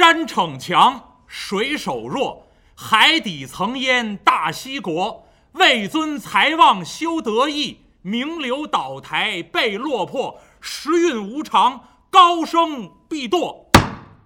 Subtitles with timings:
[0.00, 5.26] 山逞强，水手弱，海底层淹大西国。
[5.52, 10.40] 位尊财旺修德义，名流倒台被落魄。
[10.58, 13.66] 时运无常，高升必堕，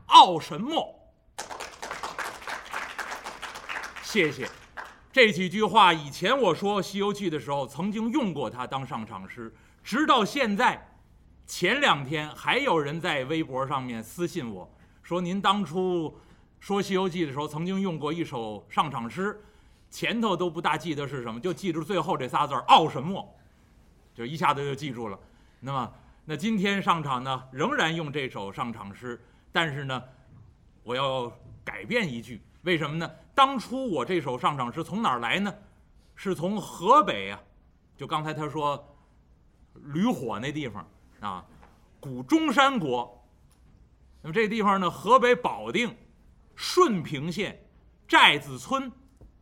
[0.06, 0.95] 傲神没。
[4.04, 4.48] 谢谢。
[5.12, 9.52] 这几句话以前我说《西游记》的时候，曾经用过它当上场诗，
[9.82, 10.93] 直到现在。
[11.45, 14.72] 前两天还有人在微博上面私信我
[15.04, 16.18] 说：“您当初
[16.58, 19.38] 说《西游记》的时候，曾经用过一首上场诗，
[19.90, 23.36] 前头都不大记得是什么，就记住最后这仨字儿‘傲什么’，
[24.14, 25.18] 就一下子就记住了。
[25.60, 25.92] 那么，
[26.24, 29.22] 那今天上场呢，仍然用这首上场诗，
[29.52, 30.02] 但是呢，
[30.82, 31.30] 我要
[31.62, 33.08] 改变一句，为什么呢？
[33.34, 35.55] 当初我这首上场诗从哪儿来呢？
[36.16, 37.38] 是从河北啊，
[37.94, 38.82] 就刚才他说
[39.74, 40.86] 驴火那地方。”
[41.20, 41.42] 啊，
[42.00, 43.23] 古中山国，
[44.24, 45.94] 那么这个地方呢，河北保定
[46.55, 47.62] 顺平县
[48.08, 48.91] 寨子村，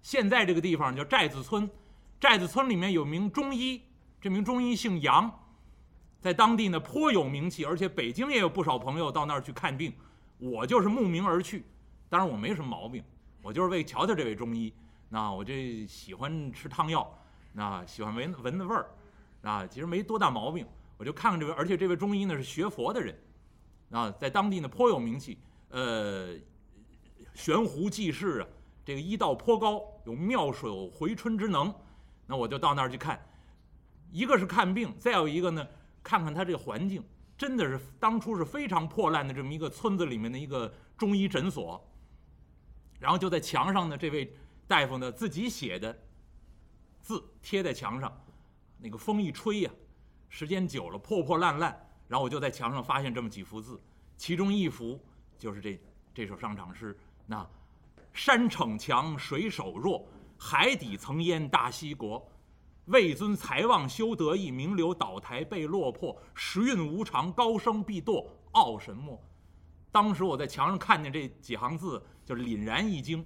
[0.03, 1.71] 现在这个地方叫寨子村。
[2.19, 3.81] 寨子村里面有名中医，
[4.21, 5.31] 这名中医姓杨，
[6.21, 9.93] 在当地呢颇有名气，而且北京也有不少朋友到那儿去看病。
[10.39, 11.65] 我就是慕名而去，
[12.09, 13.05] 当然我没什么毛病，
[13.41, 14.75] 我就是为瞧瞧这位中医。
[15.09, 17.09] 那我这喜欢吃汤药，
[17.53, 18.91] 那喜欢闻闻的味儿，
[19.43, 20.67] 啊，其实没多大毛病。
[20.97, 23.17] 我就看看这位，而且这位中医呢是学佛的人，
[23.93, 26.35] 啊，在当地呢颇有名气，呃，
[27.35, 28.49] 悬壶济世啊，
[28.85, 31.73] 这个医道颇高，有妙手回春之能。
[32.27, 33.21] 那我就到那儿去看，
[34.11, 35.69] 一个是看病，再有一个呢，
[36.03, 37.05] 看看他这个环境，
[37.37, 41.87] 真的是当初是非常破烂的这么一个村子里面的一个中医诊所。
[42.99, 44.35] 然后就在墙上呢，这位
[44.67, 45.95] 大夫呢自己写的
[47.03, 48.25] 字贴在墙上，
[48.79, 49.71] 那个风一吹呀。
[50.31, 51.82] 时间久了，破破烂烂，
[52.13, 53.81] 然后我就在墙上发现这么几幅字，
[54.19, 55.01] 其中一幅
[55.39, 55.81] 就是这
[56.13, 56.95] 这首上场诗。
[57.25, 57.49] 那
[58.13, 60.07] 山逞强，水手弱，
[60.37, 62.31] 海底曾淹大西国。
[62.85, 66.15] 位尊财旺修德意，名流倒台被落魄。
[66.35, 69.19] 时运无常，高升必堕，傲神没。
[69.91, 73.25] 当时我在墙上看见这几行字，就凛然一惊，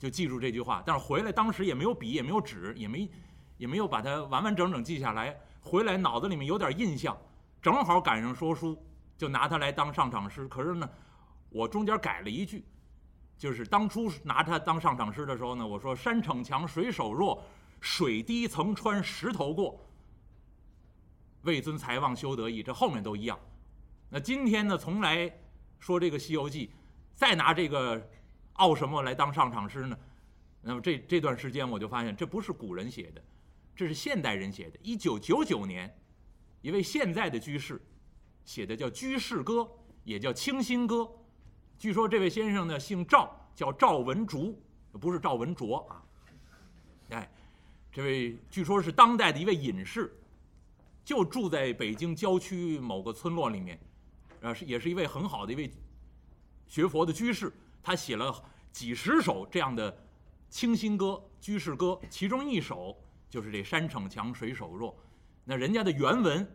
[0.00, 0.82] 就记住这句话。
[0.84, 3.08] 但是回来当时也没有笔，也没有纸，也没
[3.56, 5.38] 也没有把它完完整整记下来。
[5.60, 7.16] 回来脑子里面有点印象，
[7.60, 8.80] 正好赶上说书，
[9.16, 10.46] 就拿它来当上场诗。
[10.48, 10.88] 可是呢，
[11.50, 12.64] 我中间改了一句，
[13.36, 17.42] 就是当初拿它当上场诗的时候呢，我说“山逞强，水手弱，
[17.80, 19.80] 水滴曾穿石头过。
[21.42, 23.38] 位尊财旺修德义”，这后面都一样。
[24.08, 25.30] 那今天呢，从来
[25.78, 26.66] 说这个《西游记》，
[27.14, 28.10] 再拿这个
[28.54, 29.98] 傲什么来当上场诗呢？
[30.60, 33.22] 那么这这段时间我就发现，这不是古人写的。
[33.76, 34.78] 这是现代人写的。
[34.82, 35.96] 一九九九年，
[36.60, 37.80] 一位现在的居士
[38.44, 39.60] 写的叫《居士歌》，
[40.04, 40.96] 也叫《清新歌》。
[41.78, 44.60] 据说这位先生呢姓赵，叫赵文竹，
[44.92, 46.02] 不是赵文卓啊。
[47.10, 47.30] 哎，
[47.92, 50.12] 这位据说是当代的一位隐士，
[51.04, 53.78] 就住在北京郊区某个村落里面，
[54.40, 55.70] 呃，是也是一位很好的一位
[56.66, 57.52] 学佛的居士。
[57.82, 58.34] 他写了
[58.72, 59.96] 几十首这样的
[60.50, 62.96] 清新歌、居士歌，其中一首。
[63.30, 64.98] 就是这山逞强，水手弱。
[65.50, 66.46] 那人家的原文，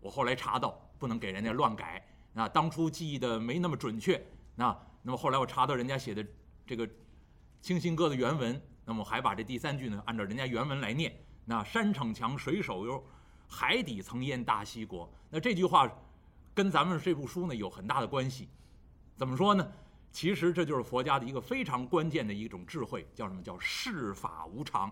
[0.00, 2.04] 我后来查到，不能给人家乱改。
[2.32, 4.20] 那当初记忆的没那么准确。
[4.56, 6.26] 那那么后来我查到人家写的
[6.66, 6.84] 这个
[7.60, 11.16] 《清新歌》的原文，那么还把这第三句呢按照人家原文来念。
[11.44, 13.04] 那山逞强，水手弱，
[13.46, 15.08] 海底曾淹大西国。
[15.30, 15.88] 那这句话
[16.52, 18.48] 跟咱们这部书呢有很大的关系。
[19.16, 19.64] 怎么说呢？
[20.10, 24.90] 其实这就是佛家的一个非常关键的一种智慧，叫什么叫世法无常。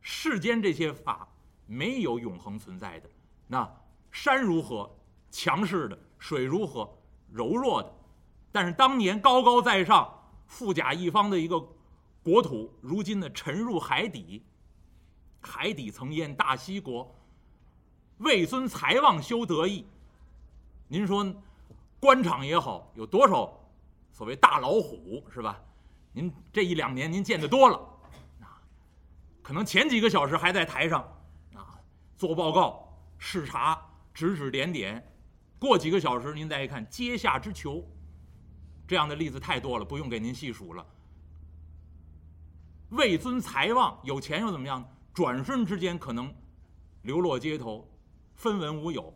[0.00, 1.26] 世间这些法
[1.66, 3.10] 没有永恒存在的，
[3.46, 3.68] 那
[4.10, 4.88] 山如何
[5.30, 6.88] 强势的，水如何
[7.30, 7.92] 柔弱的，
[8.50, 10.12] 但是当年高高在上、
[10.46, 11.60] 富甲一方的一个
[12.22, 14.42] 国土，如今呢沉入海底，
[15.40, 17.14] 海底曾淹大西国。
[18.18, 19.86] 位尊财旺修德义，
[20.88, 21.34] 您说
[22.00, 23.52] 官场也好，有多少
[24.10, 25.60] 所谓大老虎是吧？
[26.12, 27.78] 您这一两年您见得多了。
[29.42, 31.06] 可能前几个小时还在台上，
[32.16, 33.80] 做报告、视察、
[34.14, 35.02] 指指点点，
[35.58, 37.84] 过几个小时您再一看，阶下之囚，
[38.86, 40.86] 这样的例子太多了，不用给您细数了。
[42.90, 44.86] 位尊财旺，有钱又怎么样？
[45.12, 46.34] 转瞬之间可能
[47.02, 47.88] 流落街头，
[48.34, 49.12] 分文无有。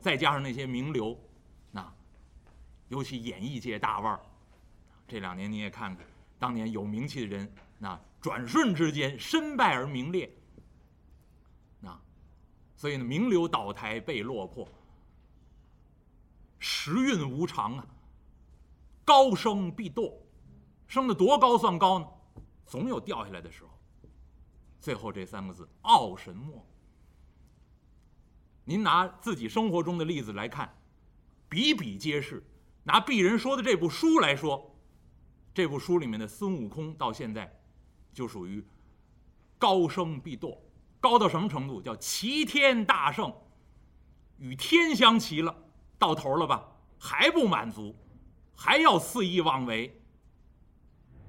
[0.00, 1.18] 再加上那些名流，
[1.70, 1.92] 那
[2.88, 4.20] 尤其演艺界大腕儿，
[5.06, 6.06] 这两年你也看看，
[6.38, 7.98] 当年有名气的人，那。
[8.20, 10.28] 转瞬之间，身败而名裂。
[12.78, 14.66] 所以呢，名流倒台被落魄，
[16.60, 17.86] 时运无常啊。
[19.04, 20.14] 高升必堕，
[20.86, 22.06] 升得多高算高呢？
[22.64, 23.70] 总有掉下来的时候。
[24.78, 26.64] 最后这三个字“傲神莫”，
[28.64, 30.72] 您拿自己生活中的例子来看，
[31.48, 32.44] 比比皆是。
[32.84, 34.78] 拿鄙人说的这部书来说，
[35.52, 37.60] 这部书里面的孙悟空到现在
[38.12, 38.64] 就属于
[39.58, 40.56] 高升必堕，
[41.00, 41.80] 高到什么程度？
[41.80, 43.32] 叫齐天大圣，
[44.38, 45.54] 与天相齐了，
[45.98, 46.66] 到头了吧？
[46.98, 47.94] 还不满足，
[48.56, 50.00] 还要肆意妄为。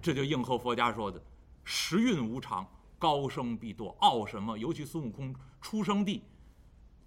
[0.02, 1.22] 这就应和佛家说的
[1.64, 2.66] “时运无常，
[2.98, 3.90] 高升必堕”。
[4.00, 4.58] 傲什么？
[4.58, 6.24] 尤其孙悟空出生地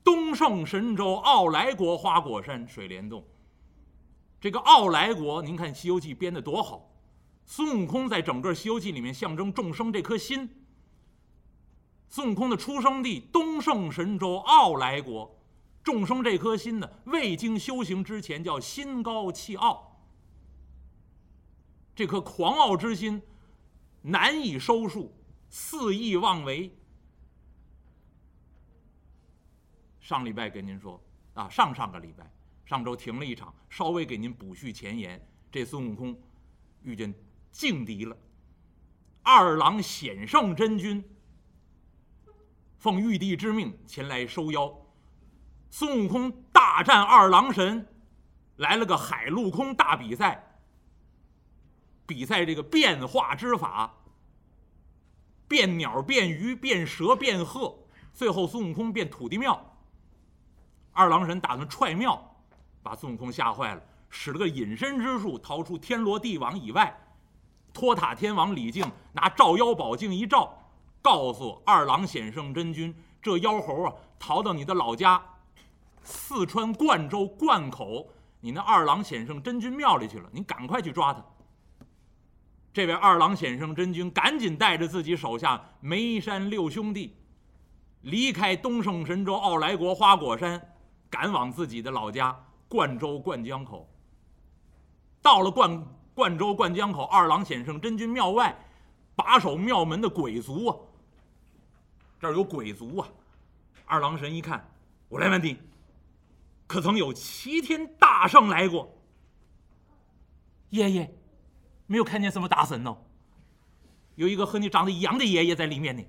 [0.05, 3.25] 东胜神州傲来国花果山水帘洞。
[4.41, 6.91] 这个傲来国，您看《西游记》编得多好！
[7.45, 10.62] 孙悟空在整个《西游记》里面象征众生这颗心。
[12.13, 15.35] 孙悟空的出生地东胜神州傲来国，
[15.83, 19.99] 众生这颗心呢，未经修行之前叫心高气傲，
[21.97, 23.23] 这颗狂傲之心
[24.03, 25.11] 难以收束，
[25.49, 26.71] 肆意妄为。
[29.99, 32.31] 上礼拜跟您说啊，上上个礼拜。
[32.67, 35.19] 上周停了一场，稍微给您补叙前言。
[35.51, 36.15] 这孙悟空
[36.83, 37.15] 遇见
[37.51, 38.15] 劲敌了，
[39.23, 41.03] 二郎显圣真君
[42.83, 44.69] 奉玉帝之命前来收妖。
[45.71, 47.87] 孙悟空大战二郎神，
[48.57, 50.59] 来了个海陆空大比赛，
[52.05, 53.95] 比赛这个变化之法，
[55.47, 57.79] 变鸟变鱼变蛇变鹤，
[58.13, 59.77] 最后孙悟空变土地庙，
[60.91, 62.35] 二郎神打算踹庙。
[62.83, 67.01] 把孙悟空吓坏了，使了个隐身之术，逃出天罗地网以外。
[67.73, 70.62] 托塔天王李靖拿照妖宝镜一照，
[71.03, 75.23] 告诉二郎显圣真君：“这妖猴啊，逃到你的老家
[76.03, 78.09] 四川灌州灌口，
[78.41, 80.29] 你那二郎显圣真君庙里去了。
[80.33, 81.23] 你赶快去抓他。”
[82.73, 87.15] 这位二郎显圣真君赶紧带着自己手下梅山六兄弟，
[88.01, 90.75] 离开东胜神州傲来国花果山，
[91.11, 92.35] 赶往自己的老家。
[92.69, 93.87] 灌州灌江口，
[95.21, 98.57] 到了灌灌州灌江口，二郎显圣真君庙外，
[99.15, 100.77] 把守庙门的鬼族啊，
[102.23, 103.09] 这儿有鬼族啊！
[103.85, 104.71] 二郎神一看，
[105.09, 105.59] 我来问你，
[106.69, 108.97] 可曾有齐天大圣来过？
[110.71, 111.13] 爷爷，
[111.89, 112.97] 没有看见什么大神呢，
[114.15, 116.05] 有一个和你长得一样的爷爷在里面呢。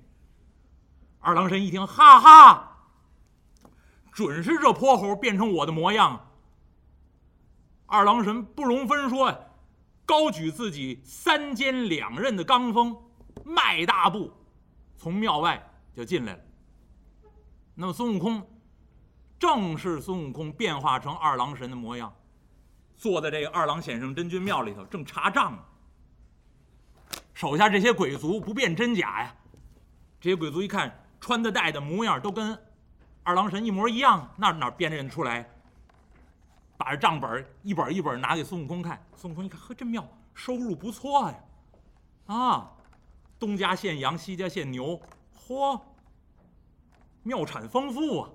[1.18, 2.78] 二郎神一听，哈哈，
[4.12, 6.30] 准是这泼猴变成我的模样。
[7.86, 9.38] 二郎神不容分说呀，
[10.06, 12.96] 高举自己三尖两刃的罡风，
[13.44, 14.32] 迈大步
[14.96, 16.40] 从庙外就进来了。
[17.74, 18.46] 那么孙悟空，
[19.38, 22.14] 正是孙悟空变化成二郎神的模样，
[22.96, 25.58] 坐在这个二郎显圣真君庙里头，正查账呢。
[27.32, 29.34] 手下这些鬼卒不辨真假呀，
[30.20, 32.56] 这些鬼卒一看穿的戴的模样都跟
[33.22, 35.48] 二郎神一模一样，那哪辨认出来？
[36.76, 41.44] 把这账本一本一本拿给孙悟空看，孙悟空一看，呵，这庙收入不错呀，
[42.26, 42.70] 啊，
[43.38, 45.00] 东家献羊，西家献牛，
[45.46, 45.78] 嚯，
[47.22, 48.30] 庙产丰富啊，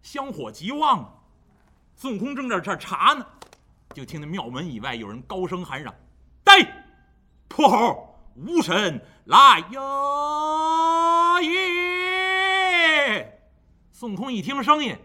[0.00, 1.12] 香火极旺啊。
[1.94, 3.26] 孙悟空正在这查呢，
[3.92, 5.94] 就听见庙门以外有人高声喊嚷
[6.42, 6.86] ：“呆，
[7.46, 9.58] 泼猴，无神来
[11.42, 13.38] 耶！”
[13.92, 14.96] 孙悟空一听声音，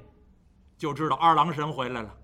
[0.78, 2.16] 就知道二郎神回来了。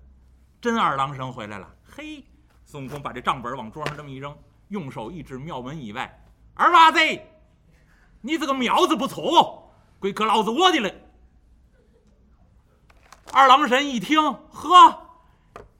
[0.58, 1.68] 真二郎神回来了！
[1.82, 2.24] 嘿，
[2.64, 4.34] 孙悟空把这账本往桌上这么一扔，
[4.68, 6.98] 用手一指庙门以外：“二娃子，
[8.22, 10.90] 你这个苗子不错，归搁老子我的了。”
[13.32, 15.20] 二郎神一听，呵，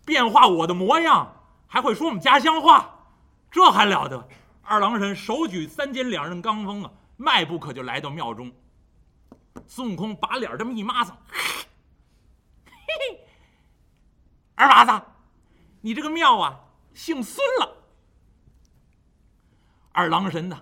[0.05, 1.35] 变化我的模样，
[1.67, 3.07] 还会说我们家乡话，
[3.51, 4.29] 这还了得！
[4.63, 8.51] 二郎神手举三尖两刃罡风啊，迈步可就来到庙中。
[9.67, 11.13] 孙悟空把脸这么一抹子，
[12.65, 12.73] 嘿
[13.11, 13.21] 嘿。
[14.55, 15.07] 二娃子，
[15.83, 16.59] 你这个庙啊，
[16.95, 17.77] 姓孙了。
[19.93, 20.59] 二郎神呢，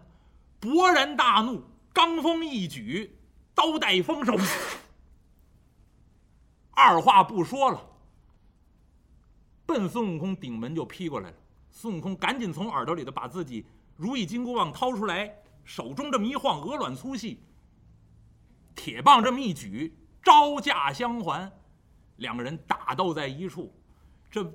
[0.61, 1.63] 勃然大怒，
[2.01, 3.15] 罡风一举，
[3.55, 4.35] 刀带风手，
[6.71, 7.87] 二话不说了，
[9.67, 11.37] 奔孙悟空顶门就劈过来了。
[11.71, 13.67] 孙悟空赶紧从耳朵里头把自己
[13.97, 15.31] 如意金箍棒掏出来，
[15.63, 17.43] 手中这么一晃，鹅卵粗细，
[18.75, 21.53] 铁棒这么一举，招架相还，
[22.17, 23.71] 两个人打斗在一处。
[24.31, 24.51] 这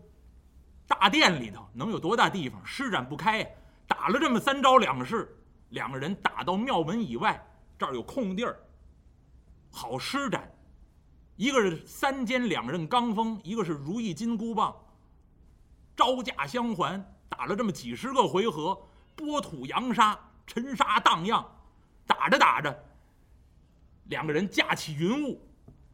[0.87, 3.47] 大殿里头能有多大地方施展不开呀？
[3.87, 5.37] 打了这么三招两式，
[5.69, 7.45] 两个人打到庙门以外，
[7.77, 8.57] 这儿有空地儿，
[9.71, 10.49] 好施展。
[11.35, 14.73] 一个是三尖两刃罡风，一个是如意金箍棒，
[15.95, 18.81] 招架相还，打了这么几十个回合，
[19.15, 20.17] 波土扬沙，
[20.47, 21.45] 尘沙荡漾，
[22.07, 22.85] 打着打着，
[24.05, 25.41] 两个人架起云雾，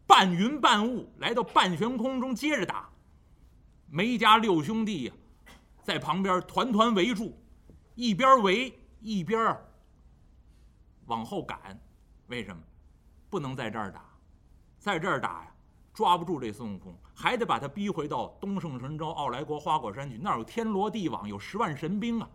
[0.06, 2.88] 半云半雾来到半悬空中接着打。
[3.90, 5.14] 梅家六兄弟呀，
[5.82, 7.36] 在旁边团团围住，
[7.96, 9.58] 一边围一边
[11.08, 11.78] 往后赶。
[12.28, 12.62] 为什么？
[13.30, 14.06] 不能在这儿打，
[14.78, 15.52] 在这儿打呀，
[15.94, 22.30] 抓不住这孙悟空，还得把他逼回到东胜神州傲来国花果山去，那儿有天罗地网，有十万神兵啊。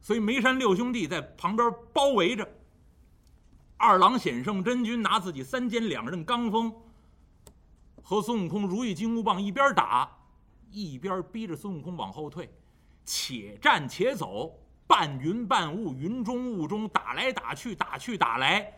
[0.00, 2.46] 所以梅山六兄弟在旁边包围着。
[3.78, 6.74] 二郎显圣真君拿自己三尖两刃罡锋，
[8.02, 10.10] 和孙悟空如意金箍棒一边打，
[10.70, 12.50] 一边逼着孙悟空往后退，
[13.04, 18.72] 且战且走，半云半雾，云中雾中打来打去，打去打来。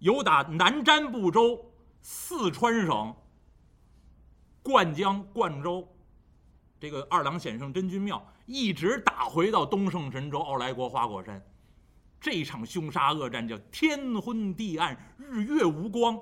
[0.00, 3.14] 由打南瞻部洲、四川省、
[4.62, 5.88] 灌江、灌州，
[6.78, 11.42] 这个二郎显圣真君庙，一直打回到东胜神州傲来国花果山。
[12.20, 16.20] 这场凶杀恶战叫天昏地暗，日月无光。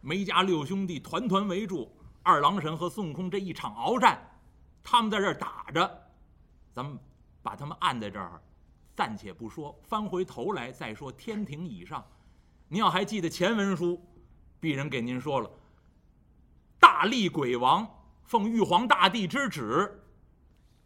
[0.00, 1.90] 梅家六兄弟团团围住
[2.22, 4.18] 二郎神和孙悟空，这一场鏖战，
[4.84, 6.05] 他们在这儿打着，
[6.76, 6.98] 咱们
[7.42, 8.38] 把他们按在这儿。
[8.94, 12.04] 暂且不说，翻回头来再说天庭以上。
[12.68, 13.98] 您要还记得前文书，
[14.60, 15.50] 鄙人给您说了，
[16.78, 17.88] 大力鬼王
[18.24, 20.02] 奉玉皇大帝之旨，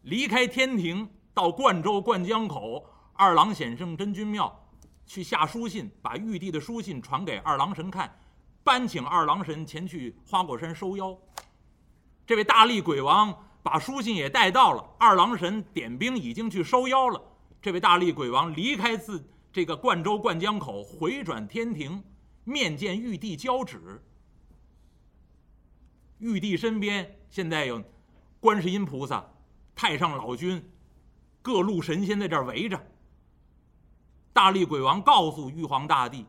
[0.03, 4.65] 离开天庭，到灌州灌江口二郎显圣真君庙
[5.07, 8.17] 去下书信，把玉帝的书信传给二郎神看，
[8.63, 11.19] 搬请二郎神前去花果山收妖。
[12.25, 17.21] 这位大力鬼王把书信也带到了，二郎神点兵已经去收妖了。
[17.61, 22.03] 这位大力鬼王离开自这个灌州灌江口，回转天庭，
[22.45, 24.03] 面见玉帝交旨。
[26.19, 27.83] 玉帝身边现在有
[28.41, 29.25] 观世音菩萨、
[29.75, 30.63] 太上老君、
[31.43, 32.81] 各路神仙在这儿围着。
[34.33, 36.25] 大力鬼王告诉玉皇大帝，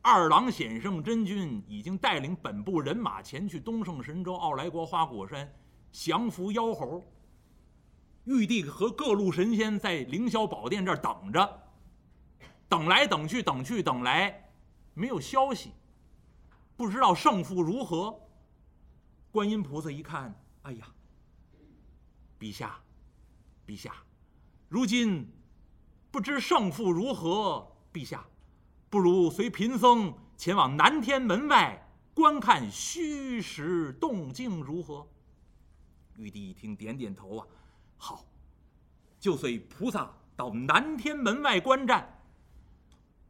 [0.00, 5.52] 二郎显圣真君已经带领本部人马前去东胜神州傲来国花果山
[5.92, 7.04] 降服妖猴。
[8.24, 11.62] 玉帝和各路神仙在凌霄宝殿这儿等着，
[12.68, 14.50] 等来等去，等去等来，
[14.94, 15.72] 没有消息，
[16.76, 18.18] 不知道胜负如何。
[19.32, 20.86] 观音菩萨一看，哎呀，
[22.38, 22.78] 陛下，
[23.66, 23.92] 陛下，
[24.68, 25.26] 如今
[26.10, 28.24] 不知胜负如何，陛下，
[28.88, 35.08] 不如随贫僧前往南天门外观看虚实动静如何？
[36.16, 37.46] 玉帝一听，点点头啊。
[37.96, 38.24] 好，
[39.18, 42.08] 就随菩萨到南天门外观战。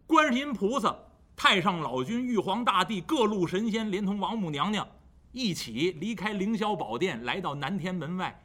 [0.06, 0.96] 观世音菩萨、
[1.36, 4.86] 太上老君、玉皇大帝、各路神仙，连同王母娘娘
[5.30, 8.42] 一起离开凌霄宝殿，来到南天门外，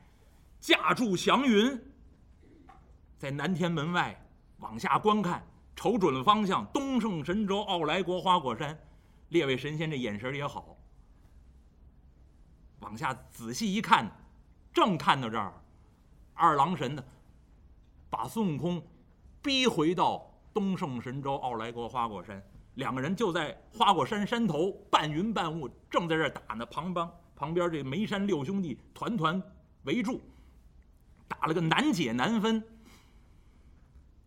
[0.60, 1.80] 驾住祥云，
[3.18, 4.20] 在南天门外
[4.60, 8.78] 往下观看，瞅准了方向，东胜神州傲来国花果山。
[9.30, 10.78] 列位神仙这眼神也好，
[12.80, 14.10] 往下仔细一看，
[14.78, 15.52] 正看到这儿。
[16.36, 17.04] 二郎神呢，
[18.12, 18.80] 把孙悟空
[19.42, 22.40] 逼回到东胜神州傲来国花果山，
[22.76, 26.64] 两个人就在花果山山头半云半雾，正在这打呢。
[26.68, 29.42] 旁帮旁边这梅山六兄弟团团
[29.86, 30.22] 围住，
[31.28, 32.64] 打了个难解难分。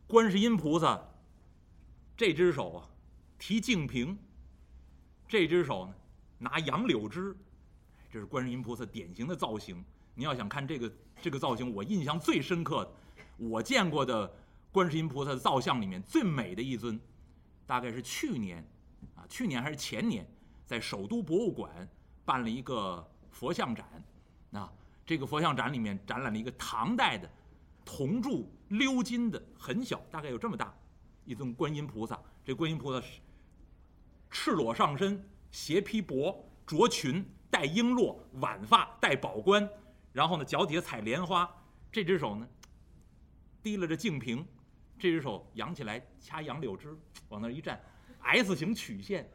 [0.08, 1.00] 观世音菩萨
[2.16, 2.90] 这只手啊
[3.38, 4.18] 提净瓶，
[5.28, 5.94] 这只手呢
[6.38, 7.36] 拿杨柳枝，
[8.10, 9.84] 这是观世音菩萨典型的造型。
[10.14, 12.92] 你要想看这个这个造型，我印象最深刻的，
[13.38, 14.30] 我见过的
[14.72, 17.00] 观世音菩萨的造像里面最美的一尊，
[17.66, 18.64] 大概是去年，
[19.16, 20.26] 啊，去年还是前年，
[20.66, 21.88] 在首都博物馆
[22.24, 24.04] 办了一个佛像展，
[24.52, 24.72] 啊，
[25.06, 27.28] 这个佛像展里面展览了一个唐代的
[27.84, 30.74] 铜铸鎏金的很小，大概有这么大，
[31.24, 32.20] 一尊观音菩萨。
[32.44, 33.20] 这观音菩萨是
[34.30, 36.36] 赤裸上身，斜披帛，
[36.66, 39.68] 着裙，戴璎珞，挽发，戴宝冠。
[40.12, 41.48] 然后呢，脚底下踩莲花，
[41.92, 42.46] 这只手呢，
[43.62, 44.44] 提了着净瓶，
[44.98, 46.96] 这只手扬起来掐杨柳枝，
[47.28, 47.80] 往那一站
[48.22, 49.30] ，S 型曲线，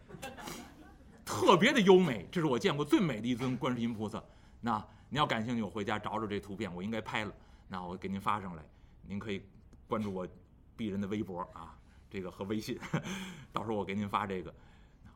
[1.23, 2.27] 特别的优美。
[2.31, 4.21] 这是我见过最美的一尊观世音菩萨。
[4.59, 7.33] 那您要感兴趣，我回家找找这图片，我应该拍了，
[7.67, 8.63] 那我给您发上来，
[9.01, 9.41] 您可以
[9.87, 10.27] 关注我
[10.77, 11.77] 鄙人的微博啊，
[12.09, 12.77] 这个和微信，
[13.53, 14.53] 到时候我给您发这个。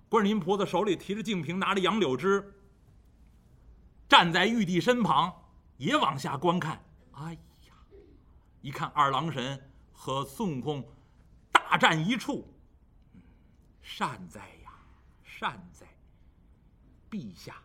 [0.07, 2.53] 观世音菩萨手里提着净瓶，拿着杨柳枝，
[4.07, 5.33] 站在玉帝身旁。
[5.79, 6.83] 也往下观看，
[7.13, 7.33] 哎
[7.65, 7.73] 呀，
[8.61, 10.85] 一看二郎神和孙悟空
[11.53, 12.53] 大战一处，
[13.81, 14.73] 善哉呀，
[15.23, 15.87] 善哉！
[17.09, 17.63] 陛下，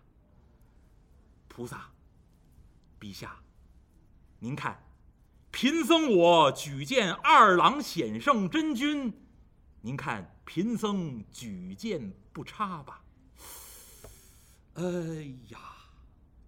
[1.48, 1.90] 菩萨，
[3.00, 3.36] 陛下，
[4.38, 4.80] 您看，
[5.50, 9.12] 贫僧我举荐二郎显圣真君，
[9.80, 13.02] 您看贫僧举荐不差吧？
[14.74, 14.82] 哎
[15.48, 15.58] 呀，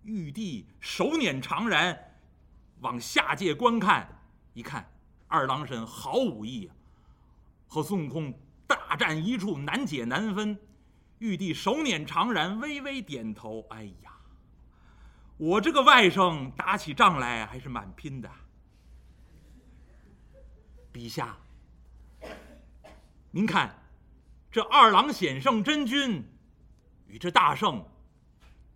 [0.06, 1.98] 玉帝手捻长髯，
[2.78, 4.22] 往下界观看，
[4.54, 4.88] 一看
[5.26, 6.70] 二郎神好武艺啊，
[7.66, 8.32] 和孙悟空
[8.68, 10.56] 大战一处，难解难分。
[11.18, 13.66] 玉帝手捻长髯，微微点头。
[13.70, 14.12] 哎呀，
[15.38, 18.30] 我这个外甥打起仗来还是蛮拼的。
[20.92, 21.36] 陛下，
[23.32, 23.76] 您看，
[24.52, 26.24] 这二郎显圣真君
[27.08, 27.84] 与这大圣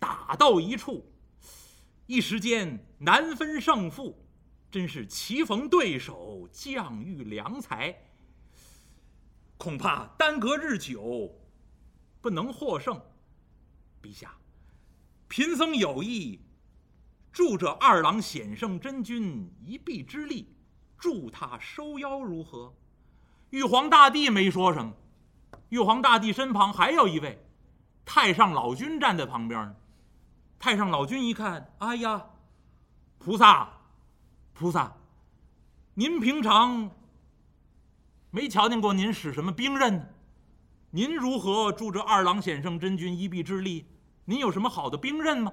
[0.01, 1.10] 打到一处，
[2.11, 4.27] 一时间难分胜负，
[4.69, 7.97] 真是棋逢对手，将遇良才。
[9.57, 11.33] 恐怕耽搁日久。
[12.21, 13.01] 不能获胜，
[14.03, 14.35] 陛下，
[15.29, 16.41] 贫僧有意
[17.31, 20.53] 助这二郎显圣真君一臂之力，
[20.99, 22.75] 助他收妖如何？
[23.51, 24.93] 玉皇大帝没说什么。
[25.69, 27.39] 玉皇大帝身旁还有一位
[28.05, 29.77] 太上老君站在旁边呢。
[30.61, 32.23] 太上老君一看，哎呀，
[33.19, 33.67] 菩萨，
[34.53, 34.95] 菩萨，
[35.95, 36.91] 您平常
[38.31, 40.07] 没瞧见过您使什么兵刃呢？
[40.91, 43.87] 您如何助这二郎显圣真君一臂之力？
[44.27, 45.51] 您有什么好的兵刃吗？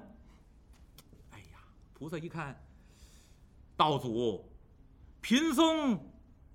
[1.30, 1.58] 哎呀，
[1.94, 2.62] 菩萨一看，
[3.78, 4.52] 道祖，
[5.22, 5.98] 贫僧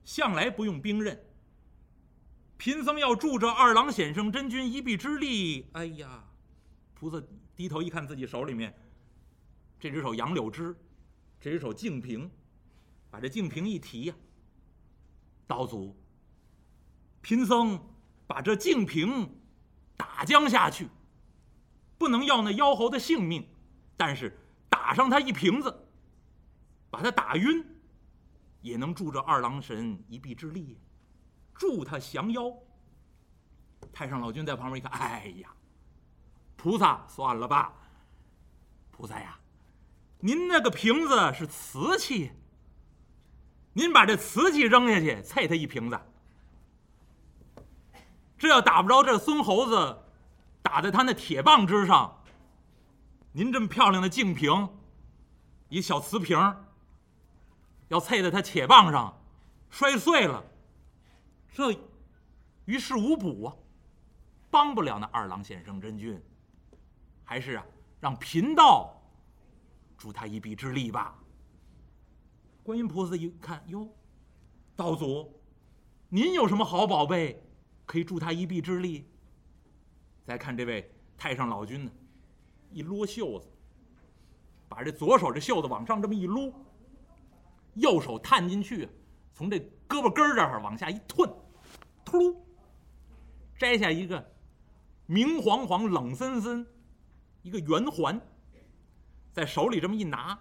[0.05, 1.19] 向来不用兵刃。
[2.57, 5.67] 贫僧要助这二郎显圣真君一臂之力。
[5.74, 6.24] 哎呀，
[6.93, 7.19] 菩萨
[7.55, 8.74] 低头一看自己手里面，
[9.79, 10.75] 这只手杨柳枝，
[11.39, 12.29] 这只手净瓶，
[13.10, 14.15] 把这净瓶一提呀，
[15.48, 15.95] 道祖，
[17.22, 17.79] 贫僧。
[18.25, 19.29] 把这净瓶
[19.98, 20.88] 打将下去，
[22.00, 23.45] 不能要那妖猴的性命，
[23.98, 24.36] 但是
[24.69, 25.88] 打上他一瓶子，
[26.89, 27.63] 把他打晕，
[28.62, 30.80] 也能助这二郎神一臂之力，
[31.54, 32.51] 助他降妖。
[33.91, 35.54] 太上老君在旁边一看，哎呀，
[36.56, 37.74] 菩萨算了吧，
[38.92, 39.38] 菩萨呀，
[40.20, 42.32] 您那个瓶子是瓷器，
[43.74, 46.00] 您把这瓷器扔下去，啐他一瓶子。
[48.38, 49.98] 这要打不着这孙猴子，
[50.62, 52.22] 打在他那铁棒之上。
[53.32, 54.70] 您这么漂亮的净瓶，
[55.70, 56.38] 一小瓷瓶，
[57.88, 59.22] 要啐在他铁棒上，
[59.70, 60.44] 摔碎了，
[61.52, 61.76] 这
[62.66, 63.56] 于事无补啊，
[64.52, 66.22] 帮不了那二郎显圣真君。
[67.34, 67.65] 还是啊，
[68.00, 68.93] 让贫道
[69.98, 71.17] 助他一臂之力吧。
[72.62, 73.89] 观音菩萨一看，哟，
[74.76, 75.34] 道祖，
[76.10, 77.43] 您有什么好宝贝？
[77.88, 79.10] 可以助他一臂之力。
[80.24, 81.91] 再看这位太上老君呢，
[82.69, 83.48] 一撸袖子，
[84.69, 86.54] 把这左手这袖子往上这么一撸，
[87.74, 88.88] 右手探进去，
[89.34, 89.58] 从这
[89.89, 91.28] 胳膊根儿这儿往下一吞，
[92.06, 92.38] 秃噜，
[93.58, 94.24] 摘下一个
[95.08, 96.63] 明晃晃、冷森森
[97.43, 98.19] 一个圆环，
[99.32, 100.39] 在手里这么一拿，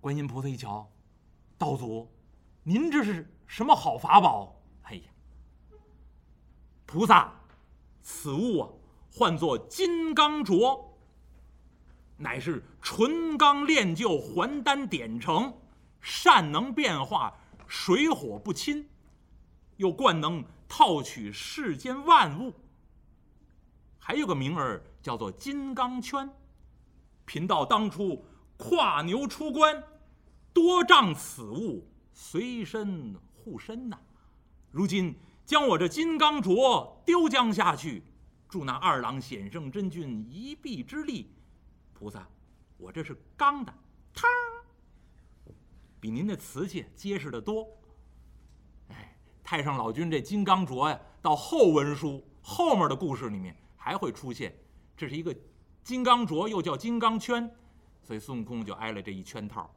[0.00, 0.90] 观音菩萨一瞧，
[1.56, 2.08] 道祖，
[2.62, 3.32] 您这是？
[3.46, 4.60] 什么好法宝？
[4.82, 5.02] 哎呀，
[6.84, 7.32] 菩萨，
[8.02, 8.68] 此物啊，
[9.12, 10.84] 唤作金刚镯，
[12.16, 15.56] 乃是纯钢炼就还丹点成，
[16.00, 17.38] 善能变化
[17.68, 18.88] 水火不侵，
[19.76, 22.52] 又惯能套取世间万物。
[24.06, 26.30] 还有个名儿叫做金刚圈。
[27.24, 28.24] 贫道当初
[28.56, 29.82] 跨牛出关，
[30.52, 33.16] 多仗此物随身。
[33.34, 33.98] 护身呐！
[34.70, 35.12] 如今
[35.44, 38.04] 将我这金刚镯丢江下去，
[38.48, 41.34] 助那二郎显圣真君一臂之力。
[41.92, 42.28] 菩萨，
[42.76, 43.74] 我这是钢的，
[44.14, 44.30] 汤，
[45.98, 47.66] 比您的瓷器结实的多。
[48.86, 54.52] 哎，太上老君这金刚镯呀，到后文书后面的故事里面还会出现。
[54.96, 55.32] 这是一个
[55.84, 57.48] 金刚镯，又叫金刚圈，
[58.02, 59.72] 所以孙悟空就挨了这一圈套。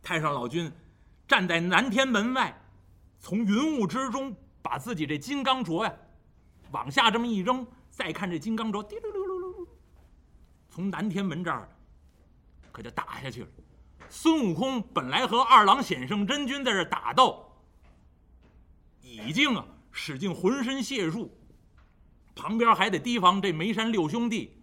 [0.00, 0.70] 太上老君。
[1.26, 2.54] 站在南天门外，
[3.18, 5.92] 从云雾之中把自己这金刚镯呀
[6.70, 9.66] 往下这么一扔，再看这金刚镯滴噜噜噜噜，
[10.68, 11.66] 从南天门这儿
[12.70, 13.48] 可就打下去了。
[14.10, 17.50] 孙悟空本来和二郎显圣真君在这打斗，
[19.00, 21.34] 已经啊使尽浑身解数，
[22.34, 24.62] 旁边还得提防这梅山六兄弟，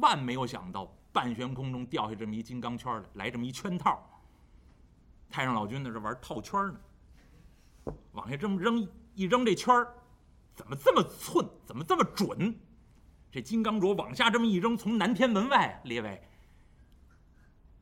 [0.00, 4.02] 万没有想到半悬空中掉下这么一金刚圈来，来这么一圈套。
[5.28, 9.74] 太上老君在这玩套圈呢，往下这么扔一扔这圈
[10.54, 11.46] 怎么这么寸？
[11.66, 12.58] 怎么这么准？
[13.30, 16.22] 这金刚镯往下这么一扔，从南天门外，列位，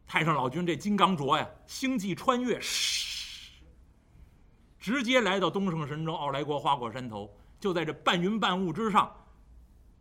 [0.07, 2.59] 太上老君这金刚镯呀，星际穿越，
[4.81, 7.33] 直接来到东胜神州傲来国花果山头，
[7.65, 9.11] 就在这半云半雾之上，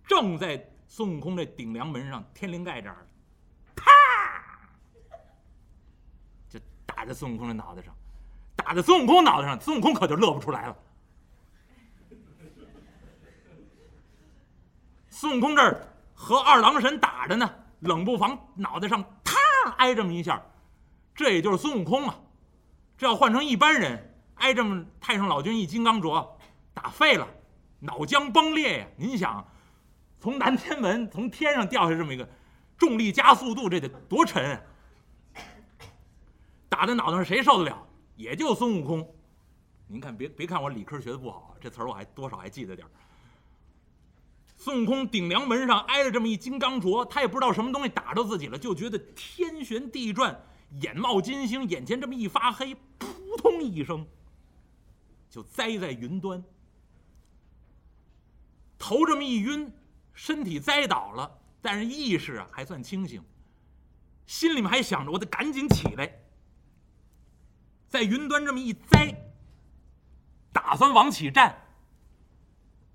[0.06, 3.08] 正在孙悟空这顶梁门上天灵盖这儿，
[3.74, 3.90] 啪，
[6.50, 7.96] 就打在孙悟空的脑袋上，
[8.58, 10.76] 打在孙悟空脑袋上，孙悟空可就乐不出来了。
[15.10, 17.50] 孙悟空这儿和二郎神打着呢，
[17.80, 19.40] 冷不防脑袋上啪
[19.78, 20.44] 挨这么一下，
[21.16, 22.20] 这也就是孙悟空啊。
[22.98, 26.28] 这要换成一般人，挨这么太上老君一金刚镯，
[26.74, 27.26] 打废了，
[27.84, 28.88] 脑浆崩裂呀！
[28.96, 29.46] 您想，
[30.18, 32.26] 从南天门从天上掉下这么一个，
[32.78, 34.62] 重力加速度，这得多沉啊！
[36.70, 37.86] 打在脑袋上谁受得了？
[38.16, 39.06] 也就孙悟空。
[39.86, 42.92] 您看，别别看我理科学的不好，这词儿我还多少还记得点儿。
[44.56, 50.42] 孙悟空顶梁门上挨了这么一金刚镯，他也不知道什么东西打着自己了，就觉得天旋地转，
[50.80, 54.08] 眼冒金星，眼前这么一发黑，扑通一声，
[55.30, 56.42] 就栽在云端，
[58.86, 59.72] 头这么一晕，
[60.14, 63.24] 身体栽倒了，但是意识啊还算清醒，
[64.26, 66.20] 心里面还想着我得赶紧起来，
[67.88, 69.16] 在云端这么一栽，
[70.52, 71.58] 打算往起站。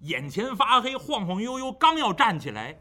[0.00, 2.78] 眼前发黑，晃晃悠悠，刚要站起来，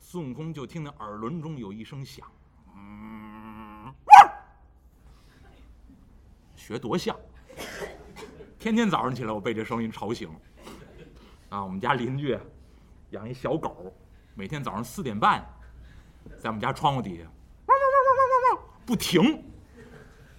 [0.00, 2.28] 孙悟空就听到耳轮中有一声响，
[2.74, 3.94] 嗯，
[6.56, 7.16] 学多像！
[8.58, 10.28] 天天早上起来，我被这声音吵醒。
[11.48, 12.38] 啊，我们家邻居
[13.10, 13.94] 养一小狗，
[14.34, 15.44] 每天早上四点半，
[16.38, 17.24] 在我们家窗户底下，
[17.66, 19.44] 汪汪汪汪汪汪不停，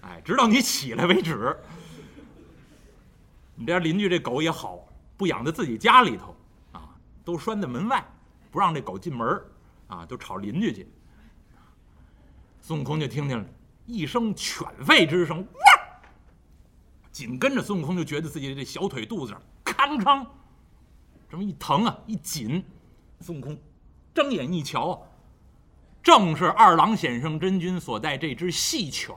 [0.02, 1.56] 哎，直到你起来为止。
[3.54, 4.84] 你家邻居这狗也好。
[5.16, 6.32] 不养在自己家里头，
[6.70, 6.94] 啊，
[7.24, 8.08] 都拴在门外，
[8.52, 9.42] 不让这狗进门
[9.88, 10.88] 啊，就吵邻居去。
[12.60, 13.44] 孙悟空就听见
[13.84, 15.60] 一声犬吠之声，哇！
[17.10, 20.00] 紧跟着孙悟空就觉得自己这小腿肚子上吭
[21.28, 22.64] 这么一疼啊，一紧。
[23.20, 23.58] 孙悟空
[24.14, 25.06] 睁眼一瞧，
[26.02, 29.14] 正是二郎显圣真君所带这只细犬，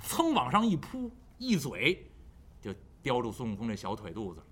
[0.00, 2.10] 噌往上一扑，一嘴
[2.60, 2.74] 就。
[3.00, 4.42] 叼住孙悟空这小腿肚子，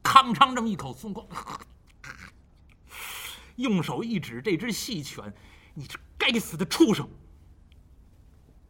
[0.00, 1.28] 康昌这么一口，孙悟空
[3.56, 5.34] 用手一指这只细犬
[5.74, 7.06] ：“你这该死的畜生，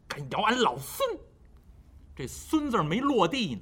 [0.07, 1.07] 敢咬俺老孙！”
[2.17, 3.61] 这“孙”字没落地呢，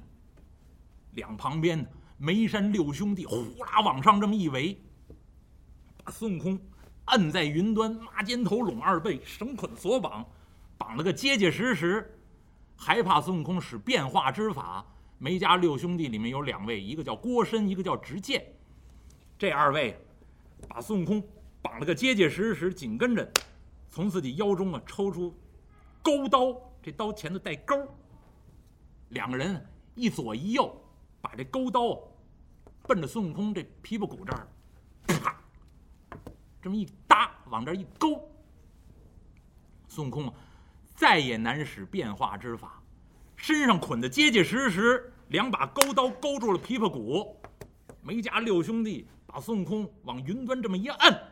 [1.12, 4.80] 两旁边眉山六兄弟呼啦往上这么一围，
[6.04, 6.60] 把孙悟空
[7.06, 10.26] 摁在云端，抹肩头，拢二背，绳捆索绑，
[10.76, 12.18] 绑了个结结实实，
[12.76, 14.84] 还怕孙悟空使变化之法。
[15.18, 18.44] 梅家六兄弟里面有两位，一个叫郭深，一个叫执剑。
[19.36, 19.96] 这二位
[20.68, 21.22] 把孙悟空
[21.60, 23.28] 绑了个结结实实，紧跟着
[23.90, 25.34] 从自己腰中啊抽出
[26.02, 27.76] 钩刀，这刀前头带钩。
[29.08, 30.72] 两个人一左一右，
[31.28, 32.00] 把这钩刀
[32.86, 34.48] 奔着孙悟空这琵琶骨这儿，
[35.20, 35.38] 啪，
[36.62, 38.18] 这么一搭，往这一勾。
[39.88, 40.32] 孙悟空啊，
[40.94, 42.82] 再也难使变化之法。
[43.36, 47.38] 身上捆得结结实实，两把钩刀勾住了琵琶骨。
[48.00, 51.22] 梅家六兄弟把孙悟空往云端这么一摁，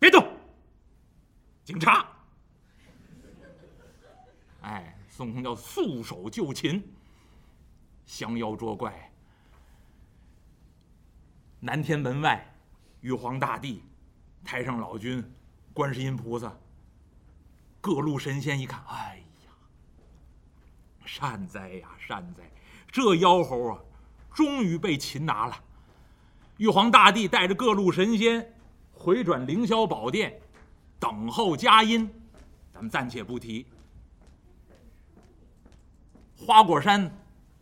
[0.00, 0.26] 别动，
[1.62, 2.08] 警察！
[4.62, 6.82] 哎，孙悟空叫束手就擒，
[8.04, 9.11] 降妖捉怪。
[11.64, 12.44] 南天门外，
[13.02, 13.84] 玉皇大帝、
[14.42, 15.22] 太上老君、
[15.72, 16.52] 观世音菩萨、
[17.80, 19.52] 各路神仙一看，哎呀。
[21.04, 22.42] 善哉呀，善哉！
[22.90, 23.78] 这妖猴啊，
[24.34, 25.54] 终于被擒拿了。
[26.56, 28.54] 玉皇大帝带着各路神仙
[28.92, 30.36] 回转凌霄宝殿，
[30.98, 32.12] 等候佳音。
[32.74, 33.64] 咱们暂且不提。
[36.36, 37.16] 花果山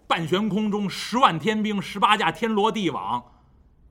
[0.07, 3.23] 半悬空中，十万天兵，十八架天罗地网，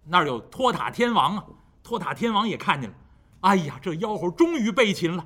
[0.10, 1.46] 那儿有托塔天王啊！
[1.84, 2.96] 托塔天王也看见了。
[3.42, 5.26] 哎呀，这妖猴终于被擒了！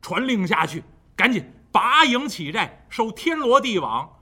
[0.00, 0.84] 传令下去，
[1.16, 1.44] 赶紧。
[1.72, 4.18] 拔营起寨，收天罗地网，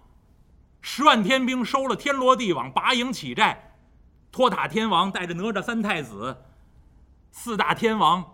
[0.81, 3.77] 十万天兵收了天罗地网，拔营起寨。
[4.31, 6.45] 托塔天王带着哪吒三太子，
[7.33, 8.25] 四大天王，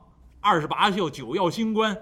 [0.43, 1.97] 二十八宿九曜星官，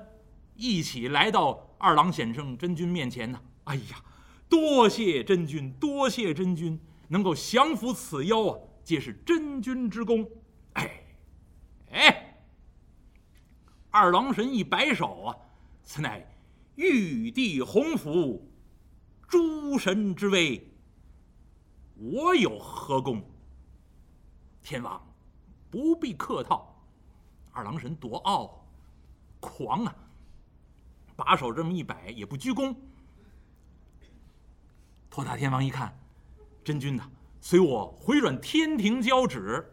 [0.56, 3.40] 一起来到二郎显圣真君面前呢。
[3.62, 4.02] 哎呀，
[4.48, 10.28] 多谢真君，多谢真君，能够降服此妖啊，皆是真君之功。
[10.74, 11.02] 哎，
[11.90, 12.36] 哎，
[13.90, 15.36] 二郎神一摆手啊，
[15.82, 16.24] 此乃。
[16.76, 18.50] 玉帝洪福，
[19.28, 20.68] 诸神之威，
[21.94, 23.22] 我有何功？
[24.60, 25.00] 天王
[25.70, 26.84] 不必客套，
[27.52, 28.66] 二郎神多傲，
[29.38, 29.96] 狂啊！
[31.14, 32.74] 把手这么一摆，也不鞠躬。
[35.08, 35.96] 托塔天王一看，
[36.64, 37.08] 真君呐，
[37.46, 39.70] 随我回转天庭交旨。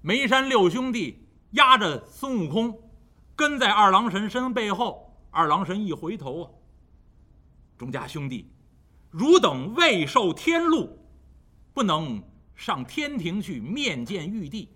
[0.00, 2.76] 眉山六兄弟压着孙悟空，
[3.36, 5.16] 跟在二郎神身背后。
[5.30, 6.50] 二郎神一回头啊，
[7.78, 8.50] 众家兄弟，
[9.12, 10.98] 汝等未受天禄，
[11.72, 12.20] 不能
[12.56, 14.68] 上天庭去面见玉帝，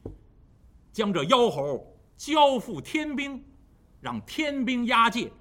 [0.92, 3.44] 将这妖猴交付天兵，
[4.00, 5.32] 让天兵押解。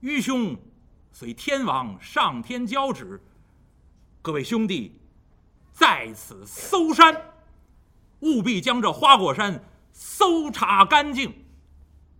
[0.00, 0.54] 愚兄
[1.10, 3.18] 随天王上天交旨，
[4.20, 4.97] 各位兄弟
[5.78, 7.14] 在此搜山，
[8.18, 9.62] 务必将这花果山
[9.92, 11.32] 搜查干净，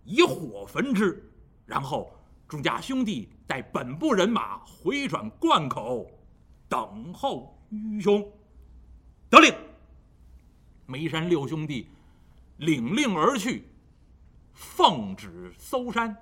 [0.05, 1.29] 以火焚之。
[1.65, 2.09] 然后，
[2.47, 6.09] 众家兄弟带本部人马回转灌口，
[6.69, 8.25] 等候愚兄。
[9.29, 9.53] 得令。
[10.85, 11.89] 眉山六兄弟
[12.59, 13.67] 领令而去，
[14.53, 16.15] 奉旨搜山。